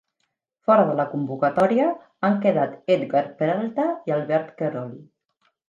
Fora 0.69 0.85
de 0.87 0.95
la 0.99 1.05
convocatòria 1.11 1.85
han 2.29 2.41
quedat 2.47 2.75
Edgar 2.97 3.23
Peralta 3.43 3.89
i 4.11 4.17
Albert 4.19 4.53
Querol. 4.65 4.93